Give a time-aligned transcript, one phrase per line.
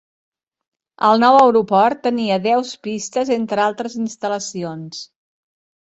[1.09, 5.09] El nou aeroport tenia deus pistes entre altres instal·lacions.